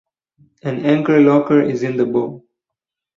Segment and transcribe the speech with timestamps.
[0.63, 2.43] An anchor locker is in the bow.